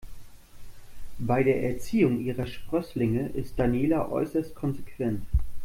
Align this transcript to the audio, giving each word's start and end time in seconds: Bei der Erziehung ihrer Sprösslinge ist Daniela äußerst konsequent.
Bei 1.19 1.43
der 1.43 1.61
Erziehung 1.61 2.21
ihrer 2.21 2.47
Sprösslinge 2.47 3.29
ist 3.35 3.59
Daniela 3.59 4.11
äußerst 4.11 4.55
konsequent. 4.55 5.23